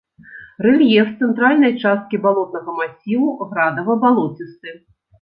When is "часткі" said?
1.85-2.21